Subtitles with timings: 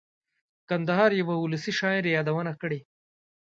[0.69, 2.79] کندهار یوه اولسي شاعر یې یادونه کړې.